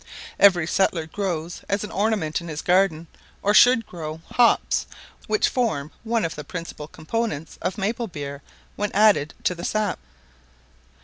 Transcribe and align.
Every 0.39 0.65
settler 0.65 1.05
grows, 1.05 1.61
as 1.69 1.83
an 1.83 1.91
ornament 1.91 2.41
in 2.41 2.47
his 2.47 2.63
garden, 2.63 3.05
or 3.43 3.53
should 3.53 3.85
grow, 3.85 4.19
hops, 4.31 4.87
which 5.27 5.47
form 5.47 5.91
one 6.03 6.25
of 6.25 6.33
the 6.33 6.43
principal 6.43 6.87
components 6.87 7.59
of 7.61 7.77
maple 7.77 8.07
beer 8.07 8.41
when 8.75 8.91
added 8.93 9.35
to 9.43 9.53
the 9.53 9.63
sap. 9.63 9.99